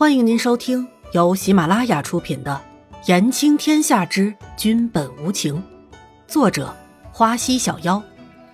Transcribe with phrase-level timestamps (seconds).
[0.00, 2.58] 欢迎您收听由喜马拉雅出品的
[3.06, 5.56] 《言情天下之君本无情》，
[6.26, 6.74] 作者
[7.12, 8.02] 花溪小妖，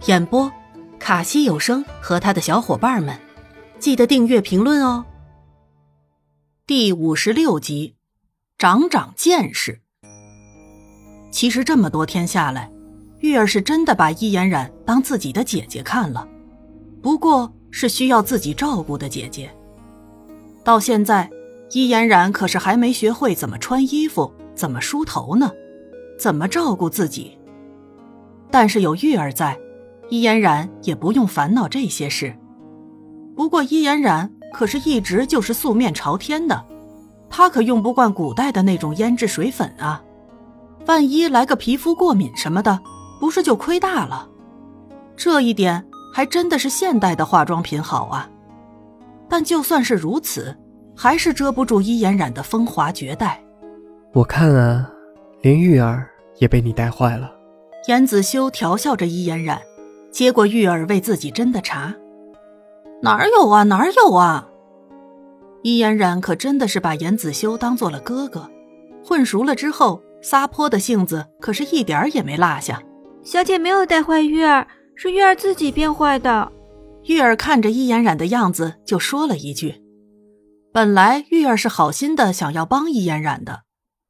[0.06, 0.51] 演播
[0.98, 3.17] 卡西有声和他的小伙伴们。
[3.79, 5.06] 记得订阅、评论哦。
[6.67, 7.94] 第五十六集，
[8.58, 9.83] 长长见识。
[11.31, 12.69] 其实这么多天下来，
[13.21, 16.27] 玉儿是真的把伊嫣然当自己的姐姐看了，
[17.01, 19.48] 不过是需要自己照顾的姐姐。
[20.65, 21.30] 到现在，
[21.73, 25.51] 伊嫣然可是还没学会怎么穿衣服、怎么梳头呢，
[26.19, 27.38] 怎么照顾自己。
[28.51, 29.59] 但是有玉儿在，
[30.09, 32.34] 伊嫣然也不用烦恼这些事。
[33.34, 36.65] 不过伊嫣然可是一直就是素面朝天的，
[37.29, 40.02] 她可用不惯古代的那种胭脂水粉啊，
[40.87, 42.80] 万一来个皮肤过敏什么的，
[43.21, 44.29] 不是就亏大了？
[45.16, 48.30] 这一点还真的是现代的化妆品好啊。
[49.29, 50.57] 但就算是如此，
[50.97, 53.41] 还是遮不住伊嫣然的风华绝代。
[54.13, 54.91] 我看啊，
[55.43, 57.30] 连玉儿也被你带坏了。
[57.87, 59.61] 严子修调笑着伊嫣然，
[60.11, 61.95] 接过玉儿为自己斟的茶。
[63.03, 64.48] 哪儿有啊，哪儿有啊！
[65.62, 68.48] 伊嫣然可真的是把严子修当做了哥哥，
[69.05, 72.83] 混熟了之后，撒泼的性子可是一点儿也没落下。
[73.22, 76.50] 小姐没有带坏玉儿，是玉儿自己变坏的。
[77.05, 79.75] 玉儿看着伊嫣然的样子，就说了一句
[80.77, 83.62] ：“本来玉儿是好心的，想要帮伊嫣然的，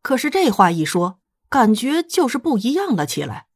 [0.03, 3.47] 可是这话一说，感觉就是不一样了起来。”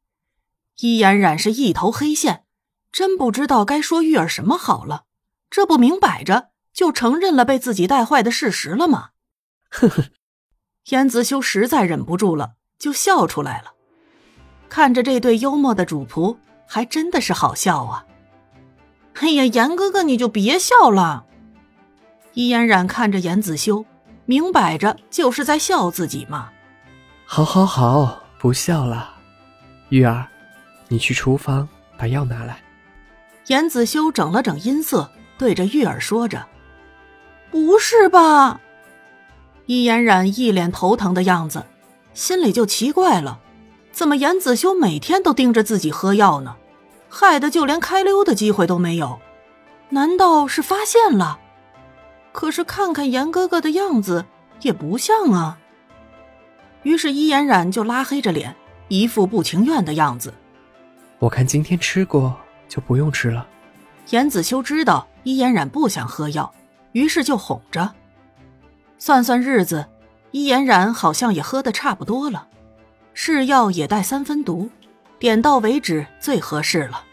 [0.78, 2.44] 伊嫣然是一头黑线，
[2.92, 5.06] 真不知道该说玉儿什么好了。
[5.50, 9.08] 这不明摆着就承认了被自己带坏的事实了吗？
[9.70, 10.04] 呵呵，
[10.90, 13.72] 严子修实在忍不住了，就笑出来了。
[14.68, 16.36] 看着这对幽默的主仆，
[16.68, 18.06] 还真的是好笑啊。
[19.18, 21.26] 哎呀，严哥哥，你就别笑了。
[22.34, 23.84] 伊嫣然看着严子修，
[24.24, 26.50] 明摆着就是在笑自己嘛。
[27.24, 29.14] 好，好，好，不笑了。
[29.88, 30.26] 玉儿，
[30.88, 32.58] 你去厨房把药拿来。
[33.46, 36.46] 严子修整了整音色，对着玉儿说着
[37.50, 38.60] ：“不是吧？”
[39.66, 41.64] 伊嫣然一脸头疼的样子，
[42.14, 43.40] 心里就奇怪了：
[43.90, 46.54] 怎么严子修每天都盯着自己喝药呢？
[47.08, 49.18] 害得就连开溜的机会都没有，
[49.88, 51.39] 难道是发现了？
[52.32, 54.24] 可是看看严哥哥的样子，
[54.62, 55.58] 也不像啊。
[56.82, 58.54] 于是伊嫣然就拉黑着脸，
[58.88, 60.32] 一副不情愿的样子。
[61.18, 62.34] 我看今天吃过，
[62.68, 63.46] 就不用吃了。
[64.10, 66.50] 严子修知道伊嫣然不想喝药，
[66.92, 67.92] 于是就哄着。
[68.98, 69.86] 算算日子，
[70.30, 72.48] 伊嫣然好像也喝的差不多了，
[73.12, 74.70] 是药也带三分毒。
[75.18, 77.04] 点到为止最合适了。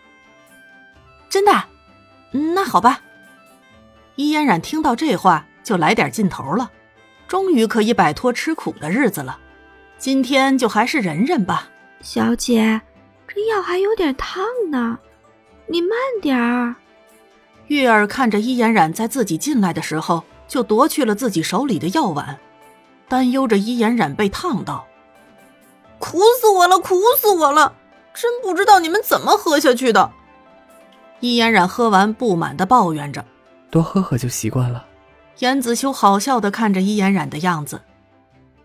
[1.27, 1.51] 真的？
[2.31, 3.01] 那好吧。
[4.17, 6.69] 伊嫣然听到这话就来点劲头了，
[7.27, 9.39] 终于可以摆脱吃苦的日子了。
[9.97, 11.69] 今天就还是忍忍吧。
[12.01, 12.81] 小姐，
[13.27, 14.97] 这药还有点烫呢，
[15.67, 15.91] 你慢
[16.21, 16.75] 点儿。
[17.67, 22.39] 玉儿看着伊嫣然在自己进来的时候就夺去了自己手里的药碗，
[23.07, 24.85] 担忧着伊嫣然被烫到。
[25.99, 26.79] 苦死我了！
[26.79, 27.75] 苦死我了！
[28.15, 30.11] 真不知道你们怎么喝下去的。
[31.19, 33.25] 伊嫣然喝完，不满的抱怨着
[33.69, 34.85] ：“多喝喝就习惯了。”
[35.39, 37.81] 严子修好笑的看着伊嫣然的样子。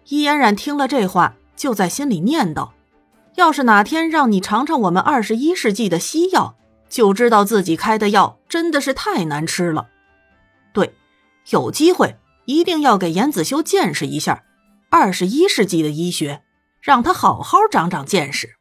[0.09, 2.71] 伊嫣然听了这话，就在心里念叨
[3.37, 6.57] ：“要是哪天让你尝尝我们二十一世纪的西药，
[6.89, 9.89] 就知道自己开的药真的是太难吃了。”
[10.73, 10.95] 对，
[11.51, 14.45] 有机会一定要给严子修见识一下
[14.91, 16.43] 二十一世纪的医学，
[16.81, 18.57] 让他好好长长见识。